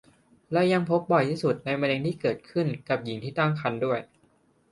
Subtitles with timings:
[0.51, 3.99] และยังพบบ่อยที่สุดในมะเร็งที่เกิดขึ้นกับหญิงตั้งครรภ์ด้วย